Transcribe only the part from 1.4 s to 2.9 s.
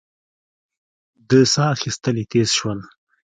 سا اخېستل يې تېز شول.